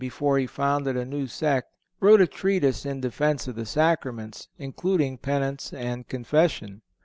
[0.01, 1.69] before he founded a new sect,
[1.99, 6.81] wrote a treatise in defence of the Sacraments, including Penance and Confession.